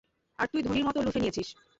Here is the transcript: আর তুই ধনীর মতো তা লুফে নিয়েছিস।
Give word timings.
আর 0.39 0.47
তুই 0.47 0.61
ধনীর 0.63 0.85
মতো 0.85 0.97
তা 0.97 1.05
লুফে 1.05 1.19
নিয়েছিস। 1.19 1.47